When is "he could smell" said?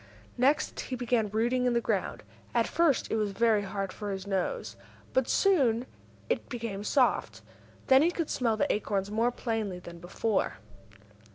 8.01-8.57